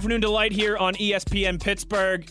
[0.00, 2.26] afternoon delight here on ESPN Pittsburgh.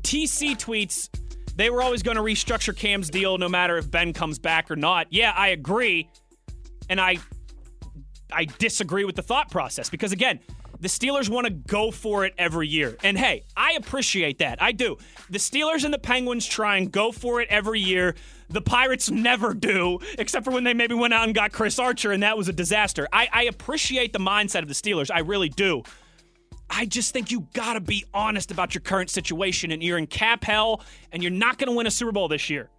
[0.00, 1.10] TC tweets
[1.54, 4.76] they were always going to restructure Cam's deal no matter if Ben comes back or
[4.76, 5.06] not.
[5.10, 6.08] Yeah, I agree.
[6.88, 7.18] And I
[8.32, 10.40] I disagree with the thought process because again,
[10.80, 12.96] the Steelers want to go for it every year.
[13.04, 14.62] And hey, I appreciate that.
[14.62, 14.96] I do.
[15.28, 18.14] The Steelers and the Penguins try and go for it every year.
[18.48, 22.12] The Pirates never do, except for when they maybe went out and got Chris Archer,
[22.12, 23.06] and that was a disaster.
[23.12, 25.10] I, I appreciate the mindset of the Steelers.
[25.14, 25.82] I really do.
[26.70, 30.06] I just think you got to be honest about your current situation, and you're in
[30.06, 32.70] cap hell, and you're not going to win a Super Bowl this year.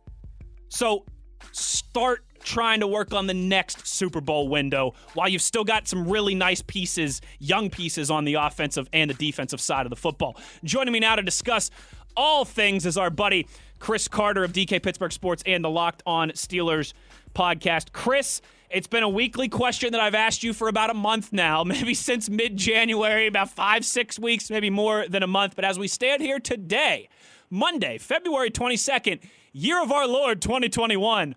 [0.69, 1.05] So
[1.51, 6.07] start trying to work on the next Super Bowl window while you've still got some
[6.07, 10.37] really nice pieces, young pieces on the offensive and the defensive side of the football.
[10.63, 11.69] Joining me now to discuss
[12.15, 13.47] all things is our buddy
[13.79, 16.93] Chris Carter of DK Pittsburgh Sports and the Locked On Steelers
[17.33, 17.91] podcast.
[17.93, 18.41] Chris,
[18.73, 21.93] it's been a weekly question that I've asked you for about a month now, maybe
[21.93, 25.55] since mid January, about five, six weeks, maybe more than a month.
[25.55, 27.09] But as we stand here today,
[27.49, 29.19] Monday, February 22nd,
[29.53, 31.35] year of our Lord 2021.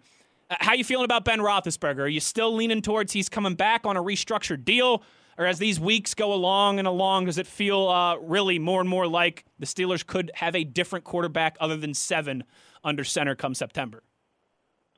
[0.51, 2.01] Uh, How you feeling about Ben Roethlisberger?
[2.01, 5.03] Are you still leaning towards he's coming back on a restructured deal,
[5.37, 8.89] or as these weeks go along and along, does it feel uh, really more and
[8.89, 12.45] more like the Steelers could have a different quarterback other than seven
[12.85, 14.03] under center come September?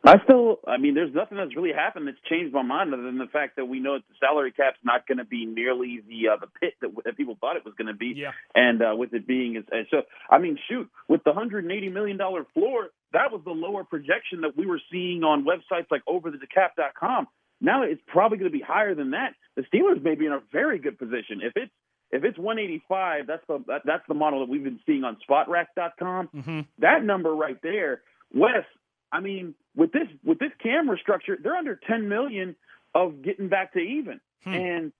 [0.06, 3.18] I still, I mean, there's nothing that's really happened that's changed my mind other than
[3.18, 6.28] the fact that we know that the salary cap's not going to be nearly the
[6.28, 8.14] uh, the pit that, that people thought it was going to be.
[8.16, 8.30] Yeah.
[8.54, 12.46] And uh, with it being, and so I mean, shoot, with the 180 million dollar
[12.54, 17.26] floor, that was the lower projection that we were seeing on websites like OverTheCap.com.
[17.60, 19.34] Now it's probably going to be higher than that.
[19.56, 21.72] The Steelers may be in a very good position if it's
[22.12, 23.26] if it's 185.
[23.26, 26.28] That's the that, that's the model that we've been seeing on Spotrac.com.
[26.32, 26.60] Mm-hmm.
[26.78, 28.64] That number right there, Wes.
[29.12, 32.56] I mean, with this with this Cam restructure, they're under 10 million
[32.94, 34.20] of getting back to even.
[34.44, 34.52] Hmm.
[34.52, 34.92] And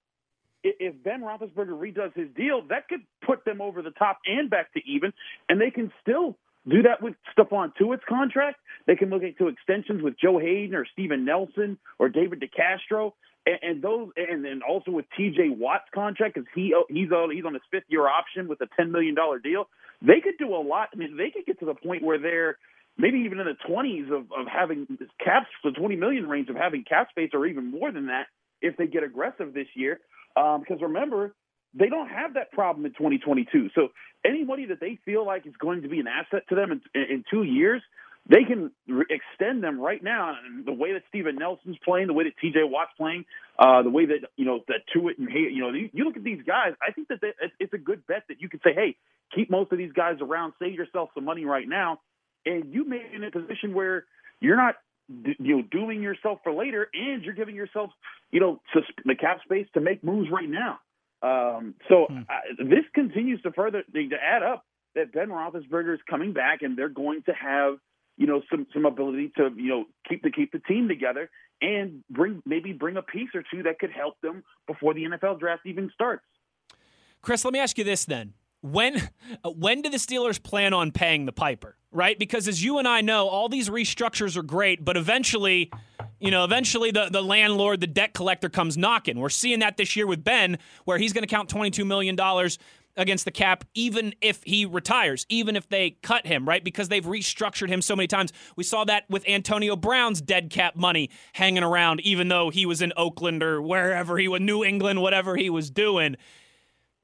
[0.62, 4.72] if Ben Roethlisberger redoes his deal, that could put them over the top and back
[4.75, 5.12] to even,
[5.49, 6.37] and they can still
[6.69, 8.59] do that with Stephon Tuitt's contract.
[8.87, 13.12] They can look into extensions with Joe Haden or Steven Nelson or David DeCastro,
[13.47, 15.50] and, and those, and then also with T.J.
[15.50, 18.91] Watt's contract because he he's on he's on his fifth year option with a ten
[18.91, 19.69] million dollar deal.
[20.03, 20.89] They could do a lot.
[20.93, 22.59] I mean, they could get to the point where they're
[22.99, 24.87] maybe even in the 20s of, of having
[25.23, 28.27] caps, the 20 million range of having cap space, or even more than that
[28.61, 30.01] if they get aggressive this year.
[30.37, 31.34] Um, because remember,
[31.75, 33.71] they don't have that problem in 2022.
[33.75, 33.89] So
[34.25, 37.25] anybody that they feel like is going to be an asset to them in, in
[37.31, 37.83] two years,
[38.29, 40.34] they can re- extend them right now.
[40.45, 42.61] And the way that Steven Nelson's playing, the way that T.J.
[42.65, 43.25] Watt's playing,
[43.59, 46.17] uh, the way that you know that Tuitt and Hay, you know, you, you look
[46.17, 46.73] at these guys.
[46.83, 48.97] I think that they, it's a good bet that you could say, hey,
[49.34, 52.01] keep most of these guys around, save yourself some money right now,
[52.47, 54.05] and you may be in a position where
[54.41, 54.77] you're not
[55.09, 57.91] you know dooming yourself for later, and you're giving yourself
[58.31, 58.61] you know
[59.05, 60.79] the cap space to make moves right now.
[61.23, 62.23] Um, so Hmm.
[62.29, 64.65] uh, this continues to further to add up
[64.95, 67.79] that Ben Roethlisberger is coming back, and they're going to have
[68.17, 71.31] you know some some ability to you know keep the keep the team together
[71.61, 75.39] and bring maybe bring a piece or two that could help them before the NFL
[75.39, 76.25] draft even starts.
[77.23, 78.34] Chris, let me ask you this then.
[78.72, 79.09] When
[79.44, 81.77] when do the Steelers plan on paying the piper?
[81.93, 82.19] Right?
[82.19, 85.71] Because as you and I know, all these restructures are great, but eventually,
[86.21, 89.19] you know, eventually the, the landlord, the debt collector comes knocking.
[89.19, 92.15] We're seeing that this year with Ben, where he's going to count $22 million
[92.97, 96.65] against the cap, even if he retires, even if they cut him, right?
[96.65, 98.33] Because they've restructured him so many times.
[98.56, 102.83] We saw that with Antonio Brown's dead cap money hanging around, even though he was
[102.83, 106.16] in Oakland or wherever he was, New England, whatever he was doing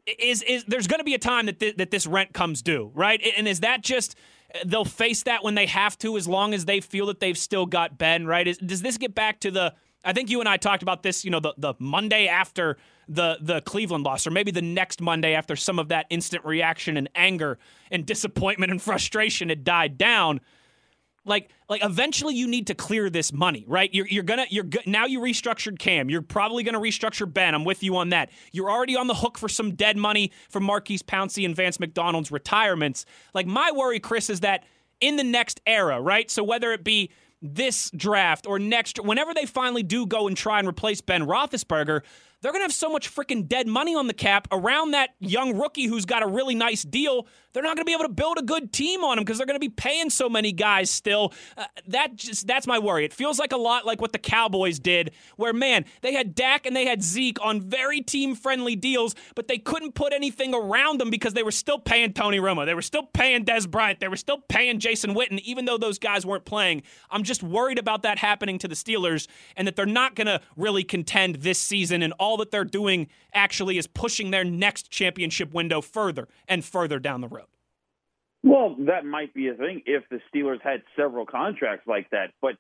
[0.07, 2.91] is is there's going to be a time that th- that this rent comes due,
[2.95, 3.21] right?
[3.37, 4.17] And is that just
[4.55, 7.39] eh, they'll face that when they have to, as long as they feel that they've
[7.39, 8.47] still got Ben, right?
[8.47, 9.75] Is, does this get back to the?
[10.05, 13.39] I think you and I talked about this, you know, the the Monday after the
[13.41, 17.09] the Cleveland loss, or maybe the next Monday after some of that instant reaction and
[17.15, 17.59] anger
[17.91, 20.41] and disappointment and frustration had died down
[21.25, 23.93] like like eventually you need to clear this money right?
[23.93, 26.11] You're, you're gonna you're go- now you restructured cam.
[26.11, 27.55] You're probably gonna restructure ben.
[27.55, 28.31] I'm with you on that.
[28.53, 32.31] You're already on the hook for some dead money from Maurkice Pouncey and vance mcdonald's
[32.31, 33.05] retirements.
[33.35, 34.65] Like my worry chris is that
[35.01, 36.31] in the next era right?
[36.31, 37.11] So whether it be
[37.41, 42.03] this draft or next whenever they finally do go and try and replace ben roethlisberger
[42.43, 45.57] they're going to have so much freaking dead money on the cap around that young
[45.57, 48.39] rookie who's got a really nice deal they're not going to be able to build
[48.39, 51.33] a good team on him because they're going to be paying so many guys still.
[51.57, 53.05] Uh, that just that's my worry.
[53.05, 56.67] It feels like a lot like what the Cowboys did, where man, they had Dak
[56.67, 61.01] and they had Zeke on very team friendly deals, but they couldn't put anything around
[61.01, 64.09] them because they were still paying Tony Romo, they were still paying Dez Bryant, they
[64.09, 66.83] were still paying Jason Witten, even though those guys weren't playing.
[67.11, 69.27] I'm just worried about that happening to the Steelers
[69.57, 73.09] and that they're not going to really contend this season, and all that they're doing
[73.35, 77.47] actually is pushing their next championship window further and further down the road.
[78.43, 82.57] Well, that might be a thing if the Steelers had several contracts like that, but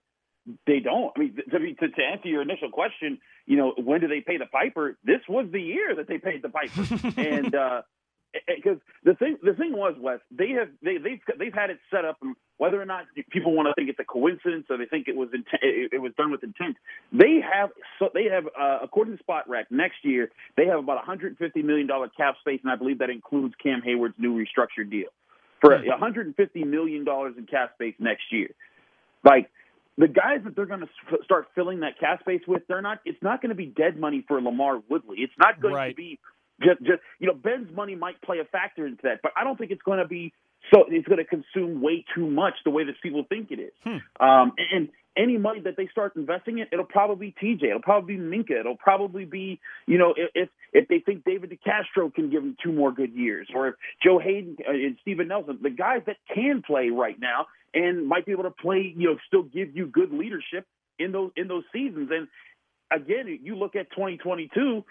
[0.66, 1.12] they don't.
[1.16, 4.38] I mean, to, to, to answer your initial question, you know, when do they pay
[4.38, 4.96] the piper?
[5.04, 7.82] This was the year that they paid the piper, and uh,
[8.46, 12.04] because the thing the thing was Wes they have they they've they've had it set
[12.04, 15.09] up and whether or not people want to think it's a coincidence or they think
[15.09, 16.76] it was intent, it, was done with intent
[17.11, 21.62] they have so they have uh, according to Spotrac next year they have about 150
[21.62, 25.09] million dollar cap space and I believe that includes Cam Hayward's new restructured deal
[25.61, 28.50] for 150 million dollars in cap space next year
[29.25, 29.50] like
[29.99, 30.88] the guys that they're going to
[31.25, 33.00] start filling that cap space with, they're not.
[33.05, 35.19] It's not going to be dead money for LaMarr Woodley.
[35.19, 35.91] It's not going right.
[35.91, 36.19] to be
[36.62, 39.58] just, just you know, Ben's money might play a factor into that, but I don't
[39.58, 40.32] think it's going to be
[40.73, 40.85] so.
[40.88, 43.73] It's going to consume way too much the way that people think it is.
[43.85, 44.25] Hmm.
[44.25, 48.17] Um, and any money that they start investing in, it'll probably be TJ, it'll probably
[48.17, 52.43] be Minkah, it'll probably be you know if if they think David DeCastro can give
[52.43, 56.03] them two more good years, or if Joe Haden uh, and Steven Nelson, the guys
[56.06, 59.76] that can play right now and might be able to play, you know, still give
[59.76, 60.67] you good leadership
[60.99, 62.11] in those in those seasons.
[62.11, 62.29] And
[62.91, 64.85] again, you look at 2022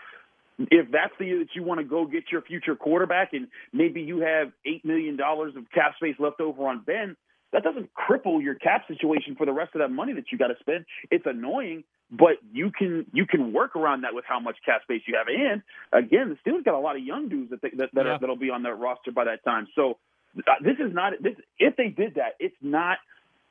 [0.72, 4.02] if that's the year that you want to go get your future quarterback and maybe
[4.02, 7.16] you have $8 million of cap space left over on Ben,
[7.54, 10.48] that doesn't cripple your cap situation for the rest of that money that you got
[10.48, 10.86] to spend.
[11.10, 15.02] It's annoying, but you can you can work around that with how much cap space
[15.06, 15.28] you have.
[15.28, 15.62] And
[15.92, 18.12] again, the Steelers got a lot of young dudes that they, that, that yeah.
[18.14, 19.68] are, that'll be on their roster by that time.
[19.76, 19.98] So
[20.38, 21.34] uh, this is not this.
[21.60, 23.00] If they did that, it's not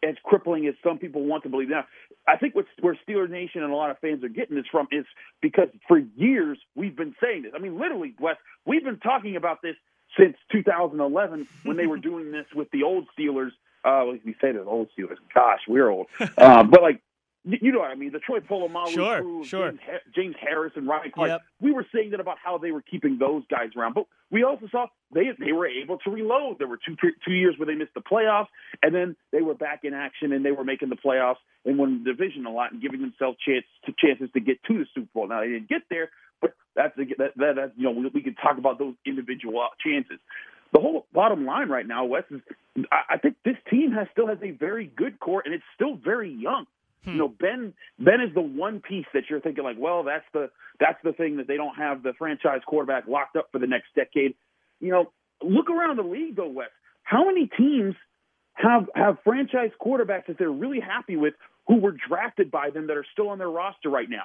[0.03, 1.69] as crippling as some people want to believe.
[1.69, 1.85] Now,
[2.27, 4.89] I think what's, where Steeler Nation and a lot of fans are getting this from
[4.91, 5.05] is
[5.43, 7.53] because for years we've been saying this.
[7.55, 8.37] I mean, literally, Wes,
[8.67, 9.77] we've been talking about this
[10.19, 13.51] since 2011 when they were doing this with the old Steelers.
[13.85, 15.17] Uh, we say the old Steelers.
[15.35, 16.07] Gosh, we're old.
[16.37, 17.01] Um, but like
[17.45, 18.13] you know what I mean?
[18.13, 19.71] The Troy Polamalu sure, crew, sure.
[19.71, 19.81] James,
[20.15, 21.29] James, Harris and Ryan Clark.
[21.31, 21.43] Yep.
[21.61, 24.67] We were saying that about how they were keeping those guys around, but we also
[24.71, 26.59] saw they they were able to reload.
[26.59, 28.49] There were two two years where they missed the playoffs,
[28.83, 32.05] and then they were back in action and they were making the playoffs and won
[32.05, 35.09] the division a lot and giving themselves chance to, chances to get to the Super
[35.15, 35.29] Bowl.
[35.29, 36.11] Now they didn't get there,
[36.43, 39.69] but that's that, that, that you know we, we can talk about those individual uh,
[39.83, 40.19] chances.
[40.73, 42.41] The whole bottom line right now, Wes, is
[42.93, 45.97] I, I think this team has still has a very good core and it's still
[45.97, 46.67] very young.
[47.05, 47.11] Hmm.
[47.11, 50.51] You know, Ben Ben is the one piece that you're thinking like, well, that's the
[50.79, 53.89] that's the thing that they don't have the franchise quarterback locked up for the next
[53.95, 54.35] decade.
[54.81, 55.13] You know,
[55.43, 56.69] look around the league though, Wes.
[57.03, 57.95] How many teams
[58.55, 61.35] have have franchise quarterbacks that they're really happy with
[61.67, 64.25] who were drafted by them that are still on their roster right now?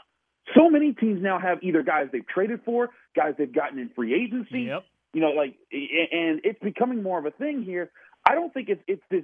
[0.53, 4.13] So many teams now have either guys they've traded for, guys they've gotten in free
[4.13, 4.61] agency.
[4.61, 4.83] Yep.
[5.13, 7.89] You know, like, and it's becoming more of a thing here.
[8.27, 9.23] I don't think it's it's this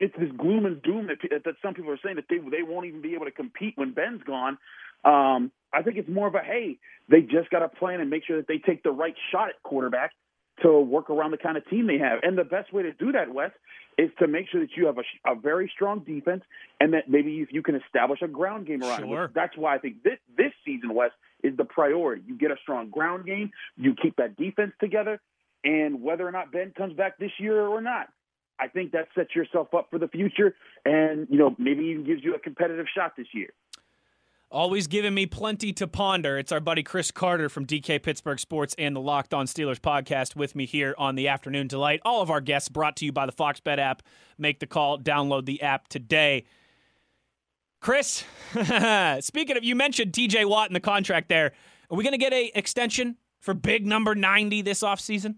[0.00, 2.86] it's this gloom and doom that, that some people are saying that they they won't
[2.86, 4.58] even be able to compete when Ben's gone.
[5.04, 8.24] Um, I think it's more of a hey, they just got to plan and make
[8.26, 10.12] sure that they take the right shot at quarterback
[10.62, 12.20] to work around the kind of team they have.
[12.22, 13.50] And the best way to do that, Wes,
[13.96, 16.42] is to make sure that you have a, a very strong defense
[16.80, 19.24] and that maybe if you can establish a ground game around sure.
[19.24, 19.30] it.
[19.34, 21.10] That's why I think this this season, Wes,
[21.42, 22.22] is the priority.
[22.26, 25.20] You get a strong ground game, you keep that defense together,
[25.64, 28.08] and whether or not Ben comes back this year or not,
[28.60, 32.22] I think that sets yourself up for the future, and you know maybe even gives
[32.22, 33.48] you a competitive shot this year.
[34.52, 36.36] Always giving me plenty to ponder.
[36.36, 40.34] It's our buddy Chris Carter from DK Pittsburgh Sports and the Locked On Steelers podcast
[40.34, 42.00] with me here on the Afternoon Delight.
[42.04, 44.02] All of our guests brought to you by the Fox Bet app.
[44.38, 46.46] Make the call, download the app today.
[47.80, 48.24] Chris,
[49.24, 51.52] speaking of, you mentioned TJ Watt in the contract there.
[51.88, 55.36] Are we going to get a extension for big number 90 this offseason?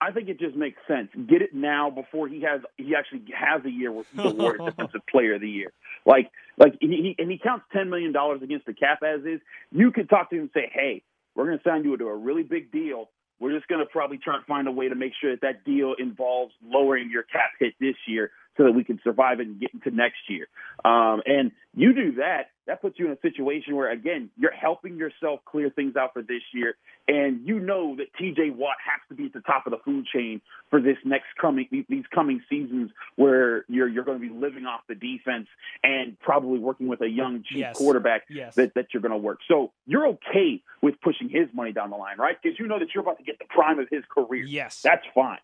[0.00, 1.08] I think it just makes sense.
[1.28, 5.00] Get it now before he has he actually has a year where he's awarded Defensive
[5.10, 5.72] Player of the Year.
[6.06, 9.40] Like like he, and he counts ten million dollars against the cap as is.
[9.72, 11.02] You could talk to him and say, hey,
[11.34, 13.10] we're going to sign you to a really big deal.
[13.40, 15.64] We're just going to probably try to find a way to make sure that that
[15.64, 19.70] deal involves lowering your cap hit this year so that we can survive and get
[19.72, 20.48] into next year.
[20.84, 24.98] Um, and you do that, that puts you in a situation where, again, you're helping
[24.98, 26.74] yourself clear things out for this year.
[27.06, 30.06] And you know that TJ Watt has to be at the top of the food
[30.12, 34.66] chain for this next coming, these coming seasons where you're, you're going to be living
[34.66, 35.46] off the defense
[35.82, 37.78] and probably working with a young cheap yes.
[37.78, 38.56] quarterback yes.
[38.56, 39.38] that, that you're going to work.
[39.48, 42.36] So you're okay with pushing his money down the line, right?
[42.42, 44.44] Because you know that you're about to get the prime of his career.
[44.44, 44.82] Yes.
[44.82, 45.38] That's fine.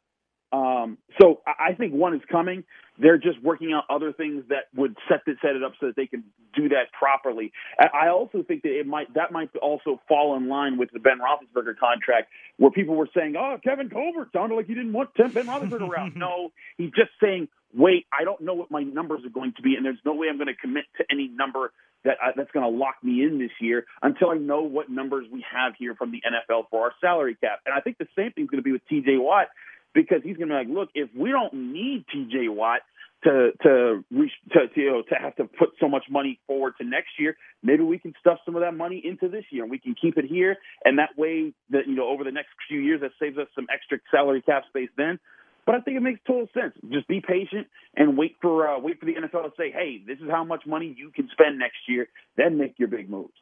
[0.54, 2.62] Um, so I think one is coming.
[2.96, 5.96] They're just working out other things that would set it, set it up so that
[5.96, 6.23] they can
[6.54, 7.52] do that properly.
[7.80, 11.18] I also think that it might that might also fall in line with the Ben
[11.18, 15.32] Roethlisberger contract, where people were saying, "Oh, Kevin Colbert sounded like he didn't want Ben
[15.32, 19.54] Roethlisberger around." no, he's just saying, "Wait, I don't know what my numbers are going
[19.56, 21.73] to be, and there's no way I'm going to commit to any number
[22.04, 25.26] that uh, that's going to lock me in this year until I know what numbers
[25.32, 28.30] we have here from the NFL for our salary cap." And I think the same
[28.30, 29.16] thing's going to be with T.J.
[29.16, 29.49] Watt
[29.94, 32.48] because he's going to be like, look, if we don't need T.J.
[32.48, 32.80] Watt
[33.24, 36.74] to to reach to, to you know to have to put so much money forward
[36.80, 39.70] to next year, maybe we can stuff some of that money into this year and
[39.70, 42.80] we can keep it here, and that way that you know over the next few
[42.80, 45.18] years that saves us some extra salary cap space then.
[45.66, 46.74] But I think it makes total sense.
[46.92, 50.18] Just be patient and wait for uh, wait for the NFL to say, "Hey, this
[50.18, 53.32] is how much money you can spend next year." Then make your big moves.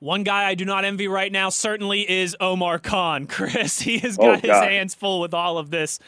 [0.00, 3.26] One guy I do not envy right now certainly is Omar Khan.
[3.28, 5.98] Chris, he has got oh, his hands full with all of this,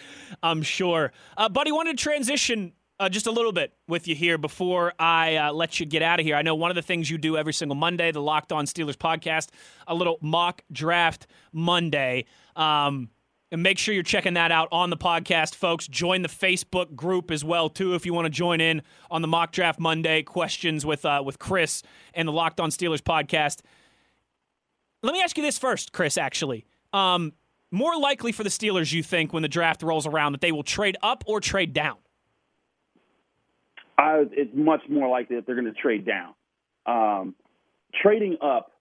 [0.43, 1.13] I'm sure.
[1.37, 5.37] Uh, buddy, wanted to transition uh, just a little bit with you here before I
[5.37, 6.37] uh, let you get out of here.
[6.37, 8.97] I know one of the things you do every single Monday, the Locked On Steelers
[8.97, 9.49] podcast,
[9.87, 12.25] a little mock draft Monday.
[12.57, 13.11] Um,
[13.51, 15.87] and make sure you're checking that out on the podcast, folks.
[15.87, 18.81] Join the Facebook group as well too if you want to join in
[19.11, 21.83] on the mock draft Monday questions with uh, with Chris
[22.15, 23.61] and the Locked On Steelers podcast.
[25.03, 26.65] Let me ask you this first, Chris, actually.
[26.93, 27.33] Um,
[27.71, 30.63] more likely for the Steelers, you think, when the draft rolls around, that they will
[30.63, 31.97] trade up or trade down?
[33.99, 36.35] I, it's much more likely that they're going to trade down.
[36.87, 37.35] Um,
[38.01, 38.73] trading up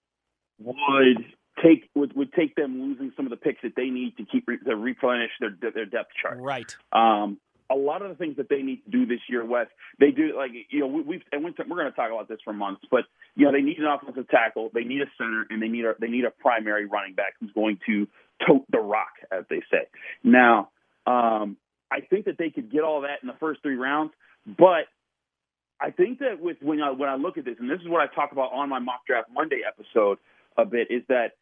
[0.58, 1.24] would
[1.62, 4.46] take would, would take them losing some of the picks that they need to keep
[4.46, 6.38] to replenish their their depth chart.
[6.40, 6.76] Right.
[6.92, 7.38] Um,
[7.72, 9.66] a lot of the things that they need to do this year, Wes,
[9.98, 12.52] they do like you know we, we've and we're going to talk about this for
[12.52, 15.68] months, but you know they need an offensive tackle, they need a center, and they
[15.68, 18.06] need a they need a primary running back who's going to
[18.46, 19.86] tote the rock, as they say.
[20.22, 20.70] Now,
[21.06, 21.56] um,
[21.90, 24.12] I think that they could get all that in the first three rounds,
[24.46, 24.86] but
[25.80, 28.00] I think that with when I when I look at this, and this is what
[28.00, 30.18] I talk about on my mock draft Monday episode
[30.56, 31.32] a bit, is that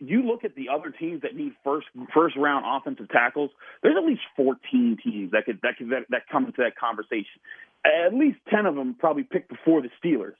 [0.00, 3.50] you look at the other teams that need first first round offensive tackles.
[3.82, 7.40] There's at least 14 teams that could that could that, that come into that conversation.
[7.84, 10.34] At least 10 of them probably picked before the Steelers.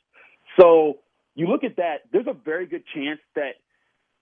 [0.58, 0.98] So
[1.34, 2.02] you look at that.
[2.12, 3.54] There's a very good chance that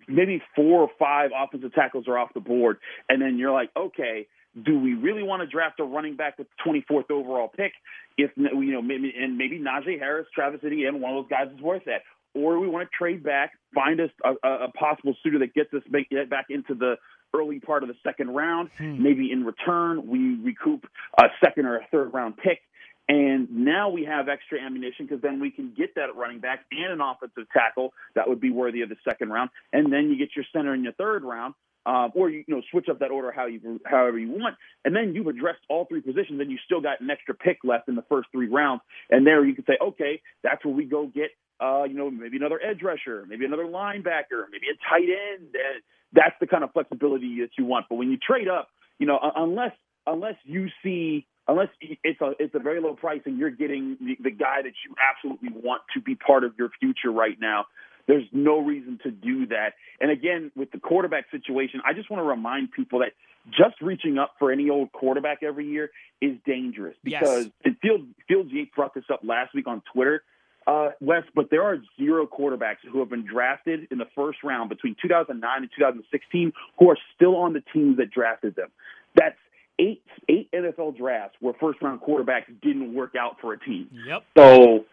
[0.08, 2.78] maybe four or five offensive tackles are off the board,
[3.08, 4.26] and then you're like, okay,
[4.64, 7.72] do we really want to draft a running back with the 24th overall pick?
[8.16, 11.60] If you know, maybe and maybe Najee Harris, Travis Etienne, one of those guys is
[11.60, 12.02] worth that
[12.36, 15.82] or we want to trade back, find us a, a, possible suitor that gets us
[15.90, 16.96] back into the
[17.34, 18.70] early part of the second round.
[18.78, 19.02] Hmm.
[19.02, 20.86] Maybe in return, we recoup
[21.18, 22.60] a second or a third round pick.
[23.08, 26.92] And now we have extra ammunition because then we can get that running back and
[26.92, 29.50] an offensive tackle that would be worthy of the second round.
[29.72, 31.54] And then you get your center in your third round.
[31.86, 34.92] Uh, or you, you know switch up that order how you however you want, and
[34.92, 37.94] then you've addressed all three positions, and you still got an extra pick left in
[37.94, 41.30] the first three rounds, and there you can say, okay, that's where we go get
[41.60, 45.54] uh, you know, maybe another edge rusher, maybe another linebacker, maybe a tight end.
[45.54, 45.82] And
[46.12, 47.86] that's the kind of flexibility that you want.
[47.88, 49.72] But when you trade up, you know, unless
[50.06, 54.16] unless you see unless it's a it's a very low price and you're getting the,
[54.22, 57.66] the guy that you absolutely want to be part of your future right now,
[58.06, 59.75] there's no reason to do that.
[60.00, 63.12] And again, with the quarterback situation, I just want to remind people that
[63.50, 67.75] just reaching up for any old quarterback every year is dangerous because yes.
[67.82, 70.22] Field Field Yates brought this up last week on Twitter
[70.66, 74.68] uh, Wes, but there are zero quarterbacks who have been drafted in the first round
[74.68, 78.68] between 2009 and 2016 who are still on the teams that drafted them.
[79.14, 79.37] That's
[79.78, 83.88] eight eight NFL drafts where first round quarterbacks didn't work out for a team.
[84.06, 84.25] Yep.
[84.37, 84.85] So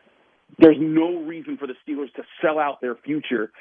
[0.59, 3.51] there's no reason for the Steelers to sell out their future.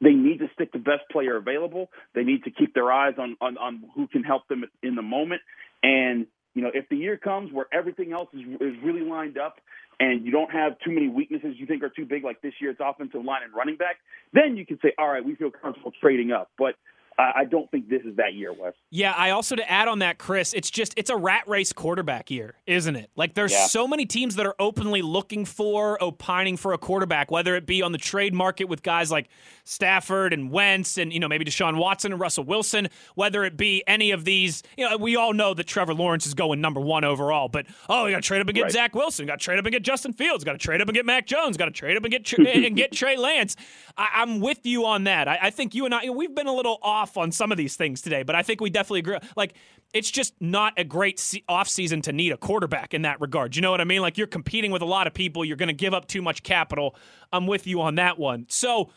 [0.00, 1.90] They need to stick to best player available.
[2.14, 5.02] They need to keep their eyes on, on, on who can help them in the
[5.02, 5.42] moment.
[5.82, 6.26] And
[6.58, 9.60] you know, if the year comes where everything else is, is really lined up
[10.00, 12.72] and you don't have too many weaknesses you think are too big, like this year
[12.72, 13.98] it's offensive line and running back,
[14.32, 16.50] then you can say, all right, we feel comfortable trading up.
[16.58, 16.74] But
[17.18, 18.74] I don't think this is that year, Wes.
[18.90, 22.30] Yeah, I also to add on that, Chris, it's just it's a rat race quarterback
[22.30, 23.10] year, isn't it?
[23.16, 23.66] Like there's yeah.
[23.66, 27.82] so many teams that are openly looking for, opining for a quarterback, whether it be
[27.82, 29.28] on the trade market with guys like
[29.64, 33.82] Stafford and Wentz and you know maybe Deshaun Watson and Russell Wilson, whether it be
[33.88, 37.02] any of these, you know, we all know that Trevor Lawrence is going number one
[37.02, 38.72] overall, but oh, we got to trade up and get right.
[38.72, 40.94] Zach Wilson, got to trade up and get Justin Fields, got to trade up and
[40.94, 43.56] get Mac Jones, got to trade up and get and get Trey Lance.
[43.96, 45.26] I, am with you on that.
[45.26, 47.32] I, I think you and I, you know, we've been a little off off on
[47.32, 49.18] some of these things today, but I think we definitely agree.
[49.36, 49.54] Like,
[49.94, 53.56] it's just not a great se- offseason to need a quarterback in that regard.
[53.56, 54.02] You know what I mean?
[54.02, 55.44] Like, you're competing with a lot of people.
[55.44, 56.94] You're going to give up too much capital.
[57.32, 58.46] I'm with you on that one.
[58.48, 58.90] So,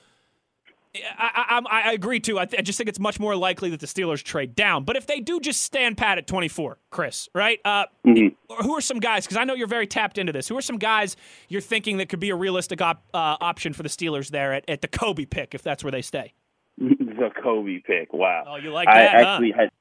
[0.93, 2.37] I, I, I agree too.
[2.37, 4.83] I, th- I, just think it's much more likely that the Steelers trade down.
[4.83, 7.61] But if they do just stand pat at 24, Chris, right?
[7.63, 8.55] Uh, mm-hmm.
[8.61, 9.23] Who are some guys?
[9.23, 10.49] Because I know you're very tapped into this.
[10.49, 11.15] Who are some guys
[11.47, 14.69] you're thinking that could be a realistic op, uh, option for the Steelers there at,
[14.69, 16.33] at the Kobe pick if that's where they stay?
[16.77, 18.13] the Kobe pick.
[18.13, 18.45] Wow.
[18.47, 19.15] Oh, you like that?
[19.15, 19.63] I actually huh?
[19.63, 19.71] had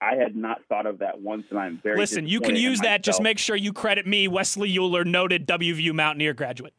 [0.00, 1.96] I, had not thought of that once, and I'm very.
[1.96, 3.02] Listen, you can use that.
[3.02, 6.74] Just make sure you credit me, Wesley Euler, noted WVU Mountaineer graduate.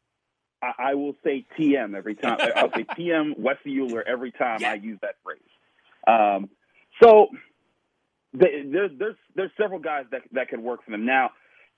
[0.62, 2.38] I, I will say TM every time.
[2.56, 4.72] I'll say TM Wesley Euler every time yeah.
[4.72, 5.40] I use that phrase.
[6.08, 6.50] Um,
[7.02, 7.28] so
[8.34, 11.32] there's there's there's several guys that that could work for them now.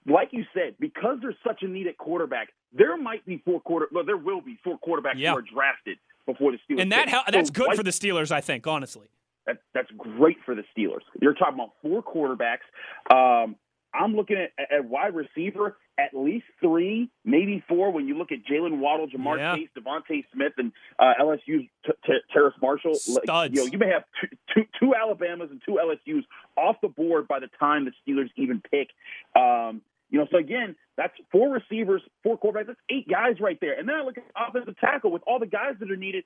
[0.06, 3.88] Like you said, because there's such a need at quarterback, there might be four quarter.
[3.92, 6.82] Well, there will be four quarterbacks who are drafted before the Steelers.
[6.82, 9.08] And that that's so good for the Steelers, I think, honestly.
[9.46, 11.02] That, that's great for the Steelers.
[11.22, 12.64] You're talking about four quarterbacks.
[13.14, 13.58] Um,
[13.94, 17.92] I'm looking at, at wide receiver at least three, maybe four.
[17.92, 19.56] When you look at Jalen Waddle, Ja'Marr yeah.
[19.56, 23.54] Chase, DeVonta Smith, and uh, LSU's t- t- Terrace Marshall, Studs.
[23.54, 26.26] you know, you may have two, two, two Alabamas and two LSU's
[26.58, 28.90] off the board by the time the Steelers even pick.
[29.36, 29.82] Um,
[30.14, 32.68] you know, so again, that's four receivers, four quarterbacks.
[32.68, 33.78] That's eight guys right there.
[33.78, 36.24] And then I look at offensive tackle with all the guys that are needed.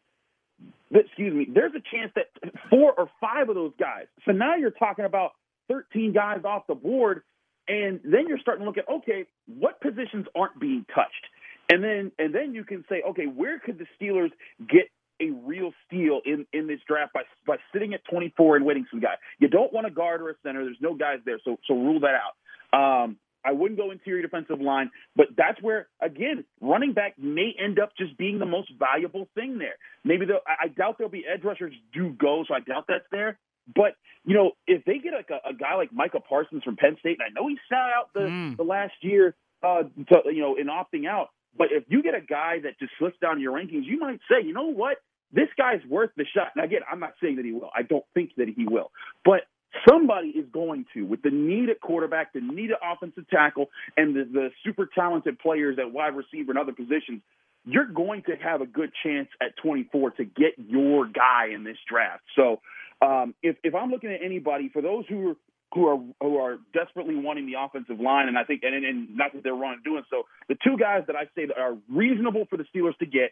[0.91, 1.47] Excuse me.
[1.51, 2.25] There's a chance that
[2.69, 4.05] four or five of those guys.
[4.25, 5.31] So now you're talking about
[5.69, 7.23] 13 guys off the board
[7.67, 11.25] and then you're starting to look at okay, what positions aren't being touched,
[11.69, 14.31] and then and then you can say okay, where could the Steelers
[14.69, 14.89] get
[15.19, 18.99] a real steal in, in this draft by by sitting at 24 and waiting some
[18.99, 19.15] guy.
[19.39, 20.63] You don't want a guard or a center.
[20.63, 23.03] There's no guys there, so so rule that out.
[23.03, 23.17] Um,
[23.47, 27.91] I wouldn't go interior defensive line, but that's where again running back may end up
[27.97, 29.75] just being the most valuable thing there.
[30.03, 33.39] Maybe I, I doubt there'll be edge rushers do go, so I doubt that's there.
[33.73, 36.97] But you know, if they get like a, a guy like Micah Parsons from Penn
[36.99, 38.57] State, and I know he sat out the mm.
[38.57, 41.29] the last year, uh, to, you know, in opting out.
[41.57, 44.45] But if you get a guy that just slips down your rankings, you might say,
[44.45, 44.97] you know what,
[45.31, 46.49] this guy's worth the shot.
[46.55, 47.69] And again, I'm not saying that he will.
[47.75, 48.91] I don't think that he will.
[49.25, 49.41] But
[49.87, 54.15] somebody is going to, with the need at quarterback, the need at offensive tackle, and
[54.15, 57.21] the, the super talented players at wide receiver and other positions,
[57.65, 61.77] you're going to have a good chance at 24 to get your guy in this
[61.89, 62.23] draft.
[62.35, 62.61] So
[63.01, 65.35] um, if, if I'm looking at anybody, for those who are
[65.73, 69.33] who are who are desperately wanting the offensive line, and I think, and, and not
[69.33, 72.55] that they're wrong doing so, the two guys that I say that are reasonable for
[72.55, 73.31] the Steelers to get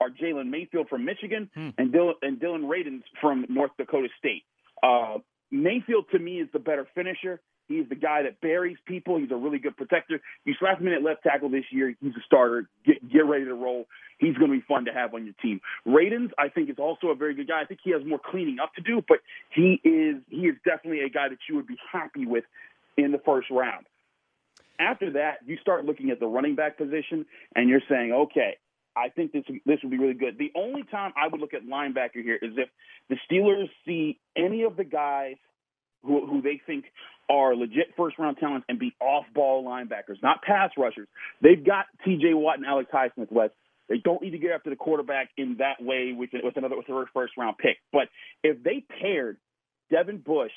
[0.00, 1.70] are Jalen Mayfield from Michigan hmm.
[1.76, 4.44] and Dylan and Dillon Radunz from North Dakota State.
[4.82, 5.18] Uh,
[5.50, 7.40] Mayfield to me is the better finisher.
[7.66, 9.18] He's the guy that buries people.
[9.18, 10.20] He's a really good protector.
[10.44, 11.94] You slap him in at left tackle this year.
[12.00, 12.68] He's a starter.
[12.84, 13.86] Get, get ready to roll.
[14.18, 15.60] He's going to be fun to have on your team.
[15.86, 17.62] Radunz, I think, is also a very good guy.
[17.62, 19.18] I think he has more cleaning up to do, but
[19.50, 22.44] he is he is definitely a guy that you would be happy with
[22.96, 23.86] in the first round.
[24.78, 28.56] After that, you start looking at the running back position, and you're saying, okay,
[28.96, 30.38] I think this this would be really good.
[30.38, 32.68] The only time I would look at linebacker here is if
[33.08, 35.36] the Steelers see any of the guys
[36.04, 36.84] who, who they think
[37.28, 41.08] are legit first round talents and be off ball linebackers, not pass rushers.
[41.40, 42.34] They've got T.J.
[42.34, 43.50] Watt and Alex Highsmith Wes.
[43.88, 46.88] They don't need to get after the quarterback in that way with with another with
[46.88, 47.78] a first round pick.
[47.92, 48.08] But
[48.42, 49.38] if they paired
[49.90, 50.52] Devin Bush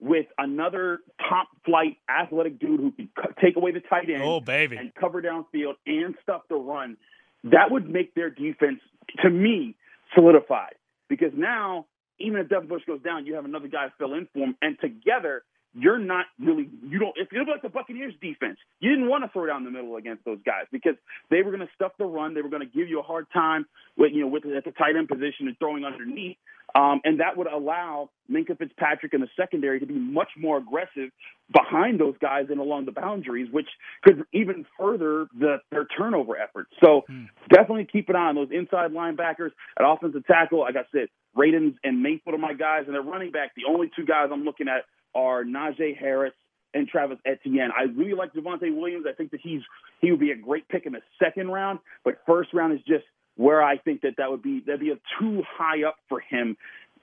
[0.00, 3.08] with another top flight athletic dude who can
[3.42, 6.96] take away the tight end, oh baby, and cover downfield and stuff the run,
[7.44, 8.80] that would make their defense
[9.22, 9.76] to me
[10.14, 10.74] solidified.
[11.08, 11.86] Because now
[12.20, 14.76] even if Devin Bush goes down, you have another guy fill in for him, and
[14.80, 19.22] together you're not really you don't if you're like the Buccaneers defense, you didn't want
[19.24, 20.94] to throw down the middle against those guys because
[21.30, 23.26] they were going to stuff the run, they were going to give you a hard
[23.32, 26.36] time with you know with at the tight end position and throwing underneath,
[26.74, 31.10] um, and that would allow Minkah Fitzpatrick in the secondary to be much more aggressive
[31.50, 33.68] behind those guys and along the boundaries, which
[34.02, 36.70] could even further the, their turnover efforts.
[36.84, 37.24] So hmm.
[37.50, 40.60] definitely keep an eye on those inside linebackers at offensive tackle.
[40.60, 43.90] Like I said, Radunz and Mayfield are my guys, and at running back, the only
[43.96, 46.34] two guys I'm looking at are Najee Harris
[46.74, 47.70] and Travis Etienne.
[47.76, 49.06] I really like Javonte Williams.
[49.08, 49.62] I think that he's
[50.00, 53.04] he would be a great pick in the second round, but first round is just
[53.38, 56.56] where I think that that would be that'd be a too high up for him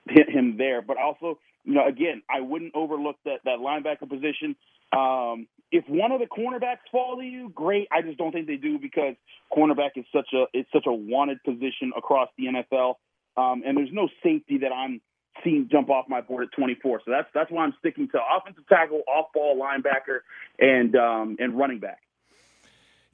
[0.08, 0.82] hit him there.
[0.82, 4.56] But also, you know, again, I wouldn't overlook that that linebacker position.
[4.92, 7.88] Um, if one of the cornerbacks fall to you, great.
[7.92, 9.16] I just don't think they do because
[9.52, 12.96] cornerback is such a it's such a wanted position across the NFL,
[13.42, 15.02] um, and there's no safety that I'm
[15.44, 17.02] seeing jump off my board at 24.
[17.06, 20.20] So that's that's why I'm sticking to offensive tackle, off ball linebacker,
[20.60, 22.00] and um, and running back.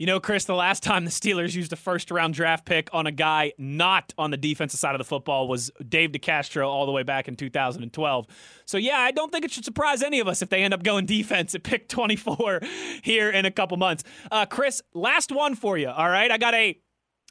[0.02, 3.06] You know, Chris, the last time the Steelers used a first round draft pick on
[3.06, 6.92] a guy not on the defensive side of the football was Dave DeCastro all the
[6.92, 8.26] way back in 2012.
[8.66, 10.82] So, yeah, I don't think it should surprise any of us if they end up
[10.82, 12.62] going defense at pick 24
[13.04, 14.04] here in a couple months.
[14.32, 15.90] Uh, Chris, last one for you.
[15.90, 16.32] All right.
[16.32, 16.76] I got a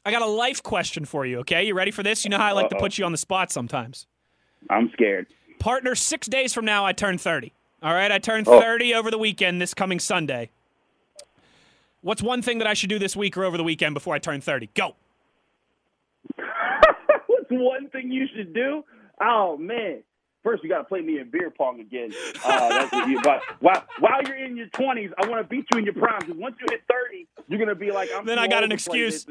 [0.05, 1.65] I got a life question for you, okay?
[1.65, 2.23] You ready for this?
[2.23, 2.77] You know how I like Uh-oh.
[2.77, 4.07] to put you on the spot sometimes.
[4.69, 5.27] I'm scared.
[5.59, 7.51] Partner, six days from now, I turn 30.
[7.83, 8.61] All right, I turn oh.
[8.61, 10.51] 30 over the weekend this coming Sunday.
[12.01, 14.19] What's one thing that I should do this week or over the weekend before I
[14.19, 14.69] turn 30?
[14.73, 14.95] Go.
[17.27, 18.83] What's one thing you should do?
[19.21, 20.03] Oh, man
[20.43, 22.11] first you got to play me in beer pong again.
[22.43, 25.65] Uh, that's what you, but while, while you're in your 20s, I want to beat
[25.71, 28.25] you in your prime because once you hit 30, you're going to be like, I'm
[28.25, 29.25] Then I got an excuse.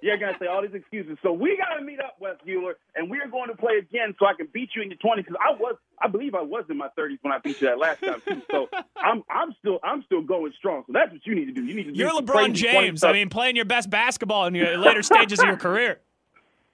[0.00, 1.18] You're going to say all these excuses.
[1.22, 4.14] So we got to meet up, Wes Bueller, and we are going to play again
[4.18, 6.64] so I can beat you in your 20s because I was, I believe I was
[6.70, 8.42] in my 30s when I beat you that last time too.
[8.50, 10.84] So I'm, I'm still, I'm still going strong.
[10.86, 11.64] So that's what you need to do.
[11.64, 11.94] You need to.
[11.94, 13.02] You're LeBron James.
[13.02, 16.00] I mean, playing your best basketball in your later stages of your career.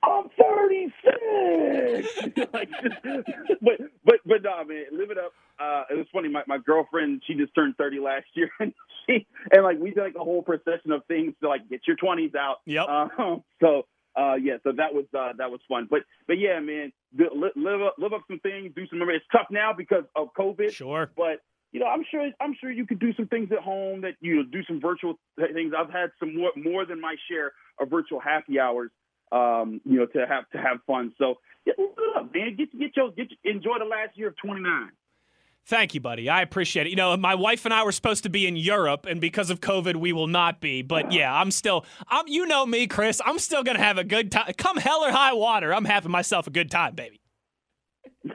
[0.05, 2.37] I'm 36.
[2.53, 2.69] like,
[3.61, 5.33] but but but nah, man, live it up.
[5.59, 6.29] Uh, it was funny.
[6.29, 8.75] My my girlfriend, she just turned 30 last year, and
[9.07, 11.97] she and like we did like a whole procession of things to like get your
[11.97, 12.57] 20s out.
[12.67, 12.87] Yep.
[12.89, 13.87] Uh, so
[14.17, 15.89] uh, yeah, so that was uh, that was fun.
[15.91, 19.01] But but yeah, man, live up live up some things, do some.
[19.01, 20.73] Remember, it's tough now because of COVID.
[20.73, 21.11] Sure.
[21.17, 21.41] But
[21.73, 24.37] you know, I'm sure I'm sure you could do some things at home that you
[24.37, 25.73] know, do some virtual things.
[25.77, 28.91] I've had some more more than my share of virtual happy hours
[29.35, 31.13] um, you know, to have to have fun.
[31.19, 31.35] So,
[31.67, 31.75] yeah,
[32.17, 34.91] up, man, get get your get enjoy the last year of 29.
[35.67, 36.29] Thank you, buddy.
[36.29, 36.91] I appreciate it.
[36.91, 39.61] You know, my wife and I were supposed to be in Europe, and because of
[39.61, 40.83] COVID, we will not be.
[40.83, 41.87] But yeah, I'm still.
[42.09, 42.29] I'm.
[42.29, 43.21] You know me, Chris.
[43.25, 44.53] I'm still gonna have a good time.
[44.57, 47.21] Come hell or high water, I'm having myself a good time, baby.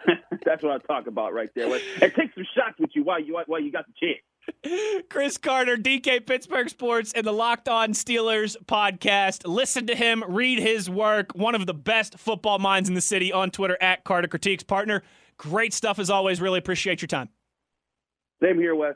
[0.46, 1.72] That's what I talk about right there.
[2.02, 4.24] And take some shots with you while you while you got the chance.
[5.10, 9.48] Chris Carter, DK Pittsburgh Sports, and the Locked On Steelers podcast.
[9.48, 11.34] Listen to him, read his work.
[11.36, 14.64] One of the best football minds in the city on Twitter at Carter Critiques.
[14.64, 15.04] Partner,
[15.38, 16.42] great stuff as always.
[16.42, 17.30] Really appreciate your time.
[18.42, 18.96] Same here, Wes.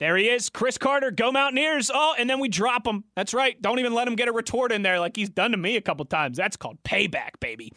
[0.00, 1.10] There he is, Chris Carter.
[1.10, 1.90] Go Mountaineers!
[1.92, 3.02] Oh, and then we drop him.
[3.16, 3.60] That's right.
[3.60, 5.80] Don't even let him get a retort in there like he's done to me a
[5.80, 6.36] couple times.
[6.36, 7.72] That's called payback, baby.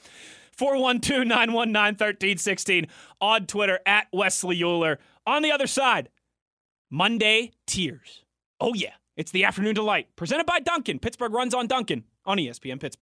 [0.56, 2.88] 412 919 1316
[3.20, 5.00] on Twitter at Wesley Euler.
[5.26, 6.10] On the other side,
[6.94, 8.26] Monday Tears.
[8.60, 8.96] Oh, yeah.
[9.16, 11.00] It's the afternoon delight presented by Dunkin'.
[11.00, 13.02] Pittsburgh runs on Dunkin' on ESPN Pittsburgh.